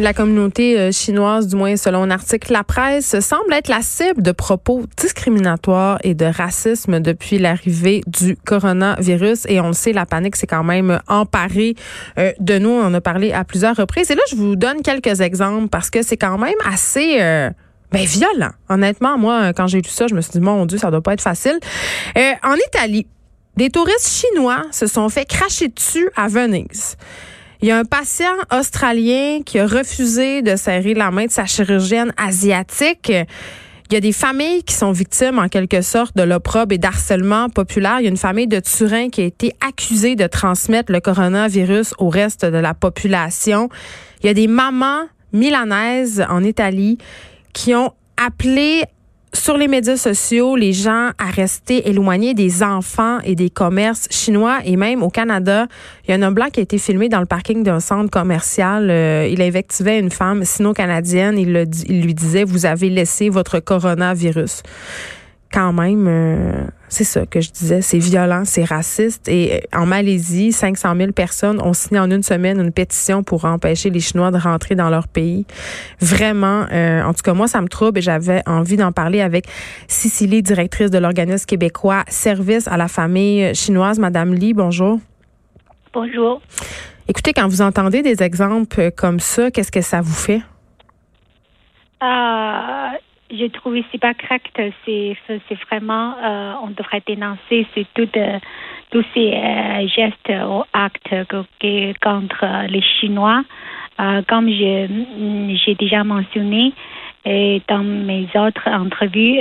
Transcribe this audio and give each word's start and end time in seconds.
La 0.00 0.14
communauté 0.14 0.80
euh, 0.80 0.90
chinoise, 0.90 1.46
du 1.46 1.54
moins 1.56 1.76
selon 1.76 2.02
un 2.02 2.10
article 2.10 2.52
La 2.52 2.64
Presse, 2.64 3.20
semble 3.20 3.52
être 3.52 3.68
la 3.68 3.82
cible 3.82 4.22
de 4.22 4.32
propos 4.32 4.84
discriminatoires 4.96 5.98
et 6.02 6.14
de 6.14 6.24
racisme 6.24 6.98
depuis 6.98 7.38
l'arrivée 7.38 8.02
du 8.06 8.36
coronavirus. 8.36 9.46
Et 9.48 9.60
on 9.60 9.68
le 9.68 9.74
sait, 9.74 9.92
la 9.92 10.06
panique 10.06 10.36
s'est 10.36 10.46
quand 10.46 10.64
même 10.64 11.00
emparée 11.08 11.76
euh, 12.18 12.32
de 12.40 12.58
nous. 12.58 12.70
On 12.70 12.86
en 12.86 12.94
a 12.94 13.00
parlé 13.00 13.32
à 13.32 13.44
plusieurs 13.44 13.76
reprises. 13.76 14.10
Et 14.10 14.14
là, 14.14 14.22
je 14.30 14.34
vous 14.34 14.56
donne 14.56 14.82
quelques 14.82 15.20
exemples 15.20 15.68
parce 15.68 15.90
que 15.90 16.02
c'est 16.02 16.16
quand 16.16 16.38
même 16.38 16.58
assez... 16.64 17.18
Euh, 17.20 17.50
ben, 17.92 18.06
violent. 18.06 18.52
Honnêtement, 18.70 19.18
moi, 19.18 19.52
quand 19.52 19.66
j'ai 19.66 19.82
lu 19.82 19.90
ça, 19.90 20.06
je 20.06 20.14
me 20.14 20.22
suis 20.22 20.32
dit, 20.32 20.40
mon 20.40 20.64
Dieu, 20.64 20.78
ça 20.78 20.90
doit 20.90 21.02
pas 21.02 21.12
être 21.12 21.20
facile. 21.20 21.58
en 22.16 22.54
Italie, 22.68 23.06
des 23.56 23.68
touristes 23.68 24.08
chinois 24.08 24.62
se 24.70 24.86
sont 24.86 25.10
fait 25.10 25.26
cracher 25.26 25.68
dessus 25.68 26.08
à 26.16 26.28
Venise. 26.28 26.96
Il 27.62 27.68
y 27.68 27.70
a 27.70 27.78
un 27.78 27.84
patient 27.84 28.34
australien 28.52 29.42
qui 29.46 29.60
a 29.60 29.66
refusé 29.68 30.42
de 30.42 30.56
serrer 30.56 30.94
la 30.94 31.12
main 31.12 31.26
de 31.26 31.30
sa 31.30 31.46
chirurgienne 31.46 32.12
asiatique. 32.16 33.10
Il 33.10 33.94
y 33.94 33.96
a 33.96 34.00
des 34.00 34.10
familles 34.10 34.64
qui 34.64 34.74
sont 34.74 34.90
victimes, 34.90 35.38
en 35.38 35.46
quelque 35.46 35.80
sorte, 35.80 36.16
de 36.16 36.24
l'opprobre 36.24 36.74
et 36.74 36.78
d'harcèlement 36.78 37.50
populaire. 37.50 38.00
Il 38.00 38.02
y 38.02 38.06
a 38.06 38.10
une 38.10 38.16
famille 38.16 38.48
de 38.48 38.58
Turin 38.58 39.10
qui 39.10 39.20
a 39.20 39.24
été 39.26 39.52
accusée 39.64 40.16
de 40.16 40.26
transmettre 40.26 40.90
le 40.90 40.98
coronavirus 40.98 41.94
au 41.98 42.08
reste 42.08 42.44
de 42.44 42.58
la 42.58 42.74
population. 42.74 43.68
Il 44.22 44.26
y 44.26 44.30
a 44.30 44.34
des 44.34 44.48
mamans 44.48 45.04
milanaises 45.32 46.26
en 46.28 46.42
Italie 46.42 46.98
qui 47.52 47.76
ont 47.76 47.92
appelé 48.16 48.82
sur 49.34 49.56
les 49.56 49.68
médias 49.68 49.96
sociaux 49.96 50.56
les 50.56 50.72
gens 50.72 51.10
à 51.18 51.30
rester 51.30 51.88
éloignés 51.88 52.34
des 52.34 52.62
enfants 52.62 53.18
et 53.24 53.34
des 53.34 53.50
commerces 53.50 54.06
chinois 54.10 54.58
et 54.64 54.76
même 54.76 55.02
au 55.02 55.08
Canada. 55.08 55.66
Il 56.04 56.10
y 56.10 56.14
a 56.14 56.16
un 56.16 56.22
homme 56.22 56.34
blanc 56.34 56.48
qui 56.52 56.60
a 56.60 56.62
été 56.62 56.78
filmé 56.78 57.08
dans 57.08 57.20
le 57.20 57.26
parking 57.26 57.62
d'un 57.62 57.80
centre 57.80 58.10
commercial. 58.10 58.90
Euh, 58.90 59.28
il 59.30 59.40
invectivait 59.40 59.98
une 59.98 60.10
femme 60.10 60.44
sino-canadienne. 60.44 61.38
Il, 61.38 61.66
il 61.88 62.02
lui 62.02 62.14
disait, 62.14 62.44
vous 62.44 62.66
avez 62.66 62.90
laissé 62.90 63.28
votre 63.28 63.58
coronavirus 63.60 64.62
quand 65.52 65.72
même, 65.72 66.06
euh, 66.08 66.64
c'est 66.92 67.04
ça 67.04 67.24
que 67.24 67.40
je 67.40 67.50
disais, 67.50 67.80
c'est 67.80 67.98
violent, 67.98 68.42
c'est 68.44 68.64
raciste. 68.64 69.26
Et 69.26 69.54
euh, 69.54 69.78
en 69.78 69.86
Malaisie, 69.86 70.52
500 70.52 70.94
000 70.94 71.12
personnes 71.12 71.58
ont 71.62 71.72
signé 71.72 71.98
en 71.98 72.10
une 72.10 72.22
semaine 72.22 72.60
une 72.60 72.70
pétition 72.70 73.22
pour 73.22 73.46
empêcher 73.46 73.88
les 73.88 74.00
Chinois 74.00 74.30
de 74.30 74.36
rentrer 74.36 74.74
dans 74.74 74.90
leur 74.90 75.08
pays. 75.08 75.46
Vraiment, 76.00 76.66
euh, 76.70 77.02
en 77.02 77.14
tout 77.14 77.22
cas, 77.22 77.32
moi, 77.32 77.48
ça 77.48 77.62
me 77.62 77.68
trouble 77.68 77.98
et 77.98 78.02
j'avais 78.02 78.42
envie 78.46 78.76
d'en 78.76 78.92
parler 78.92 79.22
avec 79.22 79.46
Cicely, 79.88 80.42
directrice 80.42 80.90
de 80.90 80.98
l'organisme 80.98 81.46
québécois 81.46 82.04
Service 82.08 82.68
à 82.68 82.76
la 82.76 82.88
famille 82.88 83.54
chinoise. 83.54 83.98
Madame 83.98 84.34
Lee, 84.34 84.52
bonjour. 84.52 85.00
Bonjour. 85.94 86.42
Écoutez, 87.08 87.32
quand 87.32 87.48
vous 87.48 87.62
entendez 87.62 88.02
des 88.02 88.22
exemples 88.22 88.90
comme 88.90 89.18
ça, 89.18 89.50
qu'est-ce 89.50 89.72
que 89.72 89.80
ça 89.80 90.02
vous 90.02 90.12
fait? 90.12 90.42
Euh, 92.02 92.98
je 93.32 93.46
trouve 93.46 93.76
c'est 93.90 93.98
pas 93.98 94.14
correct. 94.14 94.60
C'est, 94.84 95.16
vraiment, 95.70 96.14
euh, 96.22 96.52
on 96.62 96.68
devrait 96.68 97.02
dénoncer 97.06 97.66
tout, 97.94 98.08
euh, 98.16 98.38
tous 98.90 99.04
ces 99.14 99.32
euh, 99.32 99.88
gestes 99.88 100.32
ou 100.46 100.62
actes 100.72 101.14
contre 102.02 102.66
les 102.68 102.82
Chinois. 102.82 103.42
comme 104.28 104.48
j'ai 104.48 105.74
déjà 105.78 106.04
mentionné 106.04 106.72
et 107.24 107.62
dans 107.68 107.84
mes 107.84 108.28
autres 108.34 108.68
entrevues, 108.68 109.38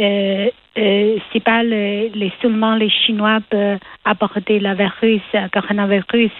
c'est 0.76 1.44
pas 1.44 1.64
le, 1.64 2.30
seulement 2.42 2.76
les 2.76 2.90
Chinois 2.90 3.40
peuvent 3.50 3.80
aborder 4.06 4.60
le 4.60 4.74
virus, 4.76 5.22
coronavirus. 5.52 6.32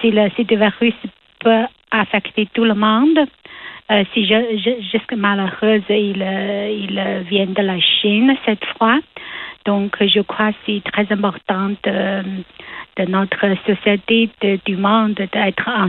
C'est 0.00 0.10
le, 0.10 0.28
c'est 0.36 0.50
le 0.50 0.56
virus 0.56 0.94
peut 1.38 1.66
affecter 1.90 2.48
tout 2.54 2.64
le 2.64 2.74
monde. 2.74 3.18
Euh, 3.92 4.04
si 4.14 4.26
je, 4.26 4.80
jusque 4.90 5.12
malheureuse, 5.12 5.82
il, 5.90 6.22
euh, 6.22 6.70
il 6.70 7.26
vient 7.28 7.46
de 7.46 7.60
la 7.62 7.78
Chine 7.78 8.34
cette 8.46 8.64
fois. 8.78 8.98
Donc, 9.66 9.96
je 10.00 10.20
crois 10.20 10.52
que 10.52 10.58
c'est 10.64 10.82
très 10.90 11.06
important 11.12 11.70
de, 11.84 13.04
notre 13.06 13.54
société, 13.66 14.30
de, 14.40 14.58
du 14.64 14.76
monde, 14.76 15.14
d'être 15.14 15.68
en, 15.68 15.88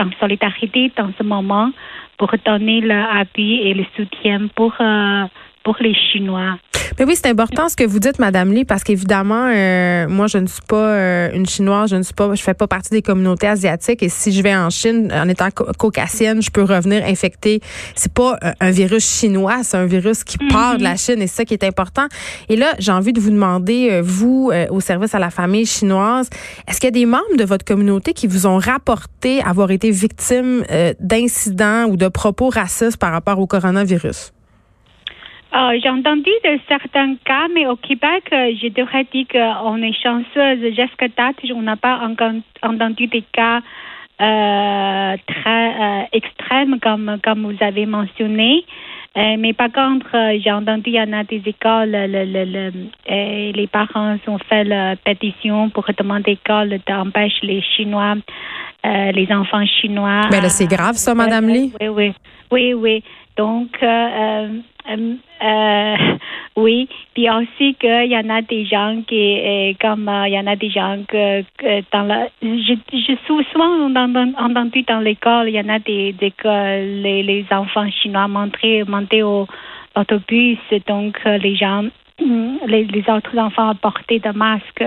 en, 0.00 0.10
solidarité 0.20 0.92
dans 0.96 1.10
ce 1.18 1.24
moment 1.24 1.70
pour 2.16 2.32
donner 2.44 2.80
l'appui 2.80 3.60
et 3.60 3.74
le 3.74 3.84
soutien 3.96 4.46
pour, 4.54 4.74
euh, 4.80 5.24
pour 5.64 5.76
les 5.80 5.94
Chinois. 5.94 6.58
Mais 7.00 7.06
oui, 7.06 7.16
c'est 7.16 7.30
important 7.30 7.70
ce 7.70 7.76
que 7.76 7.84
vous 7.84 7.98
dites, 7.98 8.18
Madame 8.18 8.52
Lee, 8.52 8.66
parce 8.66 8.84
qu'évidemment, 8.84 9.48
euh, 9.50 10.06
moi, 10.06 10.26
je 10.26 10.36
ne 10.36 10.46
suis 10.46 10.60
pas 10.68 10.76
euh, 10.76 11.30
une 11.32 11.46
Chinoise, 11.46 11.88
je 11.88 11.96
ne 11.96 12.02
suis 12.02 12.12
pas, 12.12 12.34
je 12.34 12.42
fais 12.42 12.52
pas 12.52 12.66
partie 12.66 12.90
des 12.90 13.00
communautés 13.00 13.46
asiatiques. 13.46 14.02
Et 14.02 14.10
si 14.10 14.32
je 14.32 14.42
vais 14.42 14.54
en 14.54 14.68
Chine, 14.68 15.10
en 15.10 15.26
étant 15.26 15.48
caucasienne, 15.50 16.42
je 16.42 16.50
peux 16.50 16.62
revenir 16.62 17.02
infectée. 17.06 17.62
C'est 17.94 18.12
pas 18.12 18.38
un 18.60 18.70
virus 18.70 19.10
chinois, 19.18 19.60
c'est 19.62 19.78
un 19.78 19.86
virus 19.86 20.24
qui 20.24 20.36
part 20.50 20.76
de 20.76 20.82
la. 20.82 20.96
Chine, 20.96 21.22
et 21.22 21.26
c'est 21.26 21.36
ça 21.36 21.44
qui 21.46 21.54
est 21.54 21.64
important. 21.64 22.06
Et 22.50 22.56
là, 22.56 22.74
j'ai 22.78 22.92
envie 22.92 23.14
de 23.14 23.20
vous 23.20 23.30
demander, 23.30 23.88
euh, 23.92 24.02
vous, 24.04 24.52
au 24.68 24.80
service 24.80 25.14
à 25.14 25.18
la 25.18 25.30
famille 25.30 25.64
chinoise, 25.64 26.28
est-ce 26.68 26.80
qu'il 26.80 26.88
y 26.88 26.88
a 26.88 26.90
des 26.90 27.06
membres 27.06 27.36
de 27.38 27.44
votre 27.44 27.64
communauté 27.64 28.12
qui 28.12 28.26
vous 28.26 28.46
ont 28.46 28.58
rapporté 28.58 29.40
avoir 29.40 29.70
été 29.70 29.90
victimes 29.90 30.64
d'incidents 31.00 31.86
ou 31.86 31.96
de 31.96 32.08
propos 32.08 32.50
racistes 32.50 32.98
par 32.98 33.12
rapport 33.12 33.38
au 33.38 33.46
coronavirus? 33.46 34.32
Euh, 35.52 35.78
j'ai 35.82 35.88
entendu 35.88 36.30
de 36.44 36.60
certains 36.68 37.16
cas, 37.24 37.48
mais 37.52 37.66
au 37.66 37.74
Québec, 37.74 38.24
euh, 38.32 38.52
je 38.62 38.68
devrais 38.68 39.04
dire 39.12 39.26
qu'on 39.32 39.82
est 39.82 40.00
chanceuse. 40.00 40.60
Jusqu'à 40.76 41.08
date, 41.08 41.36
on 41.52 41.62
n'a 41.62 41.76
pas 41.76 42.00
entendu 42.62 43.06
des 43.08 43.24
cas 43.32 43.60
euh, 44.20 45.16
très 45.26 46.08
extrêmes 46.12 46.78
comme, 46.78 47.18
comme 47.24 47.50
vous 47.52 47.64
avez 47.64 47.86
mentionné. 47.86 48.64
mais 49.16 49.52
par 49.52 49.72
contre, 49.72 50.10
j'ai 50.40 50.52
entendu 50.52 50.82
qu'il 50.82 50.94
y 50.94 51.00
en 51.00 51.12
a 51.12 51.24
des 51.24 51.42
écoles, 51.44 51.90
le, 51.90 52.70
les 53.08 53.66
parents 53.66 54.16
ont 54.28 54.38
fait 54.38 54.62
la 54.62 54.94
pétition 54.94 55.68
pour 55.70 55.84
demander 55.98 56.32
l'école 56.32 56.78
d'empêcher 56.86 57.46
les 57.46 57.62
Chinois, 57.62 58.14
les 58.84 59.28
enfants 59.32 59.66
chinois. 59.66 60.28
Mais 60.30 60.48
c'est 60.48 60.68
grave, 60.68 60.94
ça, 60.94 61.12
Madame 61.14 61.48
Lee? 61.48 61.72
Oui, 61.80 61.88
oui. 61.88 62.12
Oui, 62.52 62.74
oui. 62.74 63.02
Donc, 63.36 63.78
euh, 64.88 65.14
euh, 65.42 65.96
oui, 66.56 66.88
puis 67.14 67.28
aussi 67.30 67.74
qu'il 67.74 68.10
y 68.10 68.16
en 68.16 68.28
a 68.28 68.42
des 68.42 68.64
gens 68.64 69.02
qui, 69.06 69.38
euh, 69.38 69.72
comme 69.80 70.10
il 70.26 70.32
y 70.32 70.38
en 70.38 70.46
a 70.46 70.56
des 70.56 70.70
gens 70.70 70.98
que, 71.08 71.42
dans 71.92 72.02
la, 72.02 72.28
je, 72.42 72.74
je 72.92 73.16
souvent 73.52 74.34
entendu 74.38 74.82
dans 74.82 75.00
l'école, 75.00 75.48
il 75.48 75.54
y 75.54 75.60
en 75.60 75.68
a 75.68 75.78
des, 75.78 76.12
des 76.12 76.32
les, 76.44 77.22
les 77.22 77.46
enfants 77.50 77.90
chinois 77.90 78.28
montaient, 78.28 78.84
montaient 78.86 79.22
au 79.22 79.46
autobus, 79.96 80.58
donc 80.86 81.18
les 81.24 81.56
gens 81.56 81.84
les, 82.66 82.84
les, 82.84 83.04
autres 83.08 83.36
enfants 83.38 83.74
portaient 83.76 84.18
des 84.18 84.32
masques 84.32 84.84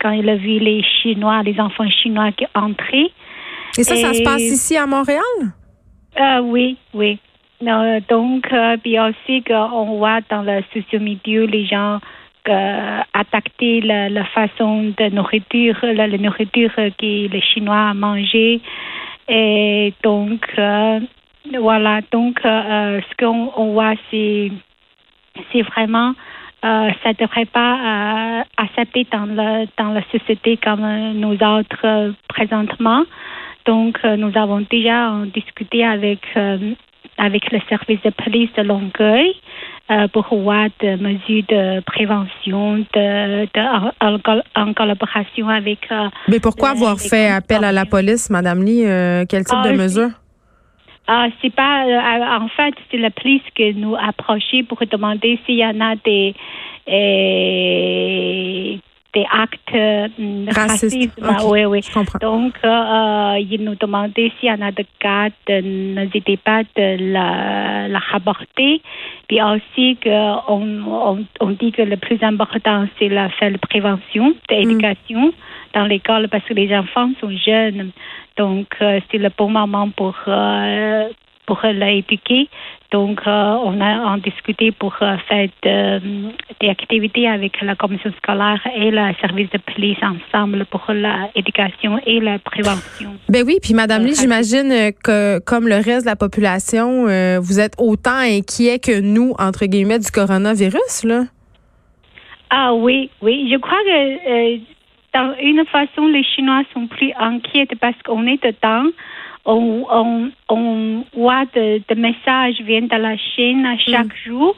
quand 0.00 0.10
ils 0.10 0.28
ont 0.28 0.36
vu 0.36 0.58
les 0.58 0.82
Chinois, 0.82 1.42
les 1.42 1.58
enfants 1.58 1.88
chinois 1.88 2.30
qui 2.32 2.46
entraient. 2.54 3.10
Et 3.78 3.82
ça, 3.82 3.96
ça 3.96 4.12
se 4.12 4.22
passe 4.22 4.42
ici 4.42 4.76
à 4.76 4.86
Montréal? 4.86 5.22
Euh, 6.20 6.40
oui, 6.40 6.76
oui. 6.92 7.18
Euh, 7.62 8.00
donc, 8.08 8.52
euh, 8.52 8.76
puis 8.82 8.98
aussi 8.98 9.42
qu'on 9.42 9.96
voit 9.96 10.20
dans 10.28 10.42
le 10.42 10.62
social 10.72 11.02
media 11.02 11.46
les 11.46 11.66
gens 11.66 11.98
euh, 12.48 13.00
attaquer 13.14 13.80
la, 13.80 14.24
façon 14.26 14.92
de 14.96 15.08
nourriture, 15.10 15.76
la, 15.82 16.08
nourriture 16.08 16.74
que 16.74 17.28
les 17.28 17.40
Chinois 17.40 17.94
mangé. 17.94 18.60
Et 19.28 19.94
donc, 20.02 20.46
voilà, 21.58 22.00
donc 22.12 22.40
ce 22.42 23.16
qu'on 23.16 23.50
on 23.56 23.72
voit, 23.72 23.94
c'est, 24.10 24.50
vraiment, 25.62 26.12
ça 26.60 26.90
ne 27.06 27.18
devrait 27.18 27.46
pas 27.46 28.44
accepter 28.58 29.06
dans 29.10 29.92
la 29.92 30.02
société 30.12 30.58
comme 30.58 30.86
nous 31.14 31.38
autres 31.42 32.12
présentement. 32.28 33.04
Donc, 33.64 34.04
nous 34.04 34.36
avons 34.36 34.60
déjà 34.70 35.14
discuté 35.32 35.82
avec 35.82 36.20
avec 37.18 37.50
le 37.52 37.60
service 37.68 38.00
de 38.02 38.10
police 38.10 38.50
de 38.56 38.62
Longueuil 38.62 39.34
euh, 39.90 40.08
pour 40.08 40.26
voir 40.34 40.68
des 40.80 40.96
mesures 40.96 41.44
de 41.48 41.80
prévention 41.80 42.78
de, 42.78 43.44
de 43.44 44.58
en, 44.58 44.72
collaboration 44.72 45.48
avec. 45.48 45.80
Euh, 45.90 46.08
Mais 46.28 46.40
pourquoi 46.40 46.70
avoir 46.70 46.98
fait 46.98 47.28
appel 47.28 47.64
à 47.64 47.72
la 47.72 47.84
police, 47.84 48.30
Madame 48.30 48.64
Lee? 48.64 48.84
Euh, 48.84 49.24
Quel 49.28 49.44
type 49.44 49.62
de 49.62 49.70
ah, 49.70 49.72
mesures? 49.72 50.10
Ah, 51.06 51.26
c'est 51.42 51.54
pas. 51.54 51.84
en 52.40 52.48
fait, 52.48 52.74
c'est 52.90 52.96
la 52.96 53.10
police 53.10 53.42
qui 53.54 53.74
nous 53.74 53.94
a 53.94 54.08
approché 54.08 54.62
pour 54.62 54.78
demander 54.90 55.38
s'il 55.44 55.56
y 55.56 55.66
en 55.66 55.80
a 55.80 55.96
des 55.96 56.34
des 59.14 59.24
actes 59.30 59.74
euh, 59.74 60.08
racistes. 60.50 61.18
oui, 61.46 61.64
oui. 61.64 61.80
Donc, 62.20 62.54
euh, 62.64 63.38
il 63.38 63.62
nous 63.64 63.76
demandait 63.76 64.32
s'il 64.38 64.48
y 64.48 64.52
en 64.52 64.60
a 64.60 64.72
des 64.72 64.86
cas, 64.98 65.28
n'hésitez 65.48 66.36
pas 66.36 66.62
de 66.62 67.12
la, 67.12 67.88
la 67.88 67.98
rapporter. 67.98 68.82
Puis 69.28 69.40
aussi, 69.40 69.98
on, 70.06 70.82
on, 70.86 71.24
on, 71.40 71.50
dit 71.50 71.72
que 71.72 71.82
le 71.82 71.96
plus 71.96 72.22
important, 72.22 72.86
c'est 72.98 73.08
la 73.08 73.28
faire 73.30 73.52
prévention, 73.60 74.34
l'éducation. 74.50 75.32
dans 75.74 75.86
l'école 75.86 76.28
parce 76.28 76.44
que 76.44 76.54
les 76.54 76.74
enfants 76.74 77.10
sont 77.20 77.30
jeunes. 77.30 77.90
Donc, 78.36 78.66
c'est 78.80 79.18
le 79.18 79.30
bon 79.36 79.48
moment 79.48 79.88
pour 79.90 80.14
pour 81.46 81.60
l'éduquer. 81.64 82.48
Donc, 82.92 83.20
euh, 83.26 83.56
on 83.64 83.80
a 83.80 83.98
en 84.06 84.18
discuté 84.18 84.70
pour 84.70 84.94
euh, 85.02 85.16
faire 85.28 85.48
des 86.60 86.68
activités 86.68 87.28
avec 87.28 87.60
la 87.60 87.74
commission 87.74 88.12
scolaire 88.18 88.60
et 88.76 88.90
le 88.90 89.12
service 89.20 89.50
de 89.50 89.58
police 89.58 89.98
ensemble 90.02 90.64
pour 90.66 90.84
l'éducation 90.88 91.98
et 92.06 92.20
la 92.20 92.38
prévention. 92.38 93.16
Ben 93.28 93.42
oui, 93.44 93.58
puis 93.60 93.74
Madame 93.74 94.04
Lee, 94.04 94.14
j'imagine 94.14 94.92
que 95.02 95.40
comme 95.40 95.66
le 95.66 95.76
reste 95.76 96.02
de 96.02 96.10
la 96.10 96.16
population, 96.16 97.06
euh, 97.08 97.38
vous 97.40 97.58
êtes 97.58 97.74
autant 97.78 98.18
inquiet 98.18 98.78
que 98.78 99.00
nous, 99.00 99.34
entre 99.38 99.66
guillemets, 99.66 99.98
du 99.98 100.10
coronavirus, 100.12 101.04
là? 101.04 101.24
Ah 102.50 102.74
oui, 102.74 103.10
oui. 103.22 103.48
Je 103.50 103.56
crois 103.58 103.78
que 103.84 104.58
dans 105.14 105.34
une 105.42 105.64
façon, 105.66 106.06
les 106.06 106.22
Chinois 106.22 106.62
sont 106.72 106.86
plus 106.86 107.12
inquiets 107.18 107.66
parce 107.80 108.00
qu'on 108.04 108.26
est 108.26 108.42
dedans 108.42 108.90
on, 109.44 109.86
on, 109.90 110.30
on 110.48 111.04
voit 111.14 111.44
des 111.54 111.82
de 111.88 111.94
messages 111.94 112.60
viennent 112.60 112.88
de 112.88 112.96
la 112.96 113.16
Chine 113.16 113.66
chaque 113.78 114.06
mm. 114.06 114.26
jour. 114.26 114.56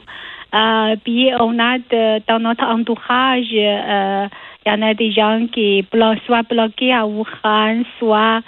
Euh, 0.53 0.95
puis 1.03 1.29
on 1.39 1.59
a 1.59 1.77
de, 1.77 2.25
dans 2.27 2.39
notre 2.39 2.63
entourage, 2.63 3.47
euh, 3.53 4.27
il 4.65 4.69
y 4.69 4.71
en 4.71 4.81
a 4.81 4.93
des 4.93 5.11
gens 5.11 5.45
qui 5.51 5.85
blo 5.91 6.13
soit 6.25 6.43
bloqués 6.43 6.93
à 6.93 7.05
Wuhan, 7.05 7.83
soit 7.99 8.41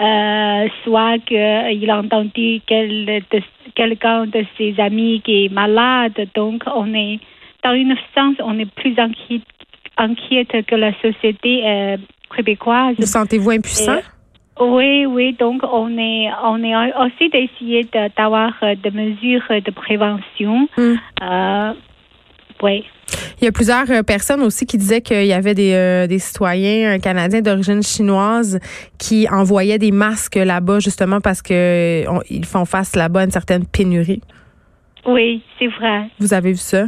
euh, 0.00 0.68
soit 0.82 1.18
qu'il 1.26 1.90
a 1.90 1.98
entendu 1.98 2.62
quel, 2.66 3.22
quelqu'un 3.74 4.26
de 4.26 4.44
ses 4.56 4.74
amis 4.80 5.20
qui 5.22 5.44
est 5.44 5.52
malade. 5.52 6.26
Donc 6.34 6.62
on 6.74 6.94
est 6.94 7.20
dans 7.62 7.74
une 7.74 7.94
sens, 8.14 8.36
on 8.42 8.58
est 8.58 8.70
plus 8.70 8.98
inquiète, 8.98 9.42
inquiète 9.98 10.66
que 10.66 10.74
la 10.74 10.92
société 11.00 11.62
euh, 11.64 11.96
québécoise. 12.34 12.96
Vous 12.98 13.04
sentez-vous 13.04 13.50
impuissant? 13.50 14.00
Oui, 14.60 15.06
oui. 15.06 15.34
Donc, 15.38 15.62
on 15.64 15.96
est, 15.98 16.28
on 16.44 16.62
est 16.62 16.74
aussi 16.96 17.28
d'essayer 17.30 17.88
d'avoir 18.16 18.52
euh, 18.62 18.74
des 18.82 18.90
mesures 18.90 19.42
de 19.48 19.70
prévention. 19.70 20.68
Hmm. 20.76 20.94
Euh, 21.22 21.72
oui. 22.62 22.84
Il 23.40 23.44
y 23.44 23.48
a 23.48 23.52
plusieurs 23.52 23.90
euh, 23.90 24.02
personnes 24.02 24.42
aussi 24.42 24.66
qui 24.66 24.78
disaient 24.78 25.00
qu'il 25.00 25.26
y 25.26 25.32
avait 25.32 25.54
des, 25.54 26.06
des 26.08 26.18
citoyens 26.18 26.98
canadiens 26.98 27.40
d'origine 27.40 27.82
chinoise 27.82 28.60
qui 28.98 29.26
envoyaient 29.30 29.78
des 29.78 29.90
masques 29.90 30.36
là-bas 30.36 30.78
justement 30.78 31.20
parce 31.20 31.42
que 31.42 32.04
ils 32.30 32.46
font 32.46 32.64
face 32.64 32.94
là-bas 32.94 33.20
à 33.20 33.24
une 33.24 33.30
certaine 33.30 33.66
pénurie. 33.66 34.22
Oui, 35.06 35.42
c'est 35.58 35.66
vrai. 35.66 36.08
Vous 36.20 36.32
avez 36.32 36.52
vu 36.52 36.58
ça? 36.58 36.84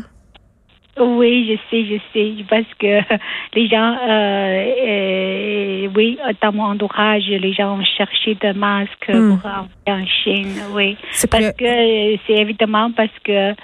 Oui, 1.00 1.48
je 1.50 1.56
sais, 1.70 1.84
je 1.84 1.98
sais, 2.12 2.44
parce 2.48 2.72
que 2.78 3.00
les 3.54 3.68
gens, 3.68 3.96
euh, 4.08 4.72
euh, 4.86 5.88
oui, 5.94 6.18
dans 6.40 6.52
mon 6.52 6.64
entourage, 6.64 7.24
les 7.26 7.52
gens 7.52 7.78
ont 7.78 7.84
cherché 7.84 8.36
des 8.36 8.52
masques 8.52 9.08
hmm. 9.08 9.36
pour 9.36 9.50
envoyer 9.50 9.68
en 9.88 10.06
Chine, 10.06 10.54
oui. 10.72 10.96
Parce 11.30 11.52
que, 11.52 12.16
c'est 12.26 12.34
évidemment 12.34 12.92
parce 12.92 13.10
que 13.24 13.54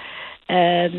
euh, 0.51 0.89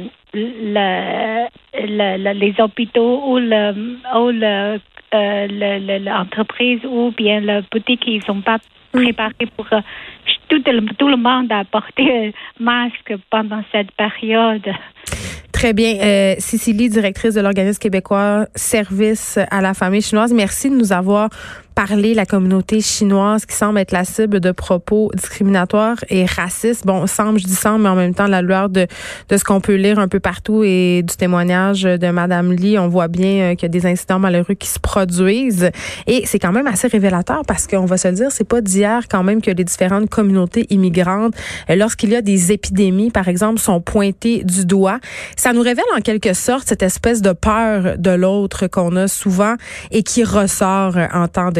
les 1.74 2.54
hôpitaux 2.60 3.22
ou 3.26 3.38
le, 3.38 3.98
ou 4.16 4.30
le, 4.30 4.80
euh, 5.12 5.98
l'entreprise 5.98 6.80
ou 6.86 7.12
bien 7.14 7.40
la 7.40 7.60
boutique, 7.60 8.04
ils 8.06 8.24
sont 8.24 8.40
pas 8.40 8.56
hmm. 8.94 9.02
préparés 9.02 9.48
pour 9.54 9.66
tout, 10.48 10.62
tout 10.98 11.08
le 11.08 11.16
monde 11.16 11.52
à 11.52 11.64
porter 11.64 12.28
un 12.28 12.30
masque 12.64 13.14
pendant 13.28 13.62
cette 13.70 13.92
période. 13.92 14.72
Très 15.62 15.74
bien. 15.74 15.96
Euh, 16.00 16.34
directrice 16.88 17.34
de 17.34 17.40
l'organisme 17.40 17.78
québécois 17.78 18.48
Service 18.56 19.38
à 19.48 19.60
la 19.60 19.74
famille 19.74 20.02
chinoise, 20.02 20.32
merci 20.32 20.68
de 20.68 20.74
nous 20.74 20.92
avoir 20.92 21.30
parler 21.74 22.14
la 22.14 22.26
communauté 22.26 22.80
chinoise 22.80 23.46
qui 23.46 23.54
semble 23.54 23.78
être 23.78 23.92
la 23.92 24.04
cible 24.04 24.40
de 24.40 24.52
propos 24.52 25.10
discriminatoires 25.14 26.04
et 26.08 26.24
racistes. 26.26 26.86
Bon, 26.86 27.06
semble, 27.06 27.38
je 27.38 27.46
dis 27.46 27.54
semble, 27.54 27.82
mais 27.82 27.88
en 27.88 27.94
même 27.94 28.14
temps, 28.14 28.26
la 28.26 28.42
lueur 28.42 28.68
de, 28.68 28.86
de 29.28 29.36
ce 29.36 29.44
qu'on 29.44 29.60
peut 29.60 29.74
lire 29.74 29.98
un 29.98 30.08
peu 30.08 30.20
partout 30.20 30.62
et 30.64 31.02
du 31.02 31.16
témoignage 31.16 31.82
de 31.82 32.10
Madame 32.10 32.52
Lee, 32.52 32.78
on 32.78 32.88
voit 32.88 33.08
bien 33.08 33.52
euh, 33.52 33.54
qu'il 33.54 33.62
y 33.62 33.66
a 33.66 33.68
des 33.68 33.86
incidents 33.86 34.18
malheureux 34.18 34.54
qui 34.54 34.68
se 34.68 34.78
produisent. 34.78 35.70
Et 36.06 36.24
c'est 36.26 36.38
quand 36.38 36.52
même 36.52 36.66
assez 36.66 36.88
révélateur 36.88 37.42
parce 37.46 37.66
qu'on 37.66 37.86
va 37.86 37.96
se 37.96 38.08
le 38.08 38.14
dire, 38.14 38.30
c'est 38.30 38.48
pas 38.48 38.60
d'hier 38.60 39.02
quand 39.08 39.22
même 39.22 39.40
que 39.40 39.50
les 39.50 39.64
différentes 39.64 40.10
communautés 40.10 40.66
immigrantes, 40.70 41.34
euh, 41.70 41.76
lorsqu'il 41.76 42.10
y 42.10 42.16
a 42.16 42.22
des 42.22 42.52
épidémies, 42.52 43.10
par 43.10 43.28
exemple, 43.28 43.60
sont 43.60 43.80
pointées 43.80 44.44
du 44.44 44.66
doigt. 44.66 44.98
Ça 45.36 45.52
nous 45.52 45.62
révèle 45.62 45.84
en 45.96 46.00
quelque 46.00 46.34
sorte 46.34 46.68
cette 46.68 46.82
espèce 46.82 47.22
de 47.22 47.32
peur 47.32 47.98
de 47.98 48.10
l'autre 48.10 48.66
qu'on 48.66 48.96
a 48.96 49.08
souvent 49.08 49.54
et 49.90 50.02
qui 50.02 50.24
ressort 50.24 50.96
en 51.12 51.28
temps 51.28 51.50